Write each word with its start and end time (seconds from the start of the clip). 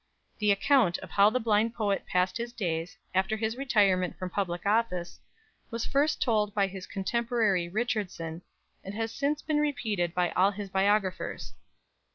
The 0.39 0.49
account 0.49 0.97
of 1.03 1.11
how 1.11 1.29
the 1.29 1.39
blind 1.39 1.75
poet 1.75 2.07
passed 2.07 2.37
his 2.37 2.53
days, 2.53 2.97
after 3.13 3.37
his 3.37 3.55
retirement 3.55 4.17
from 4.17 4.31
public 4.31 4.65
office, 4.65 5.19
was 5.69 5.85
first 5.85 6.19
told 6.19 6.55
by 6.55 6.65
his 6.65 6.87
contemporary 6.87 7.69
Richardson, 7.69 8.41
and 8.83 8.95
has 8.95 9.11
since 9.11 9.43
been 9.43 9.59
repeated 9.59 10.15
by 10.15 10.31
all 10.31 10.49
his 10.49 10.71
biographers. 10.71 11.53